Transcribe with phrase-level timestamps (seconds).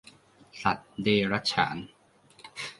[0.61, 1.77] สัตว์เดรัจฉาน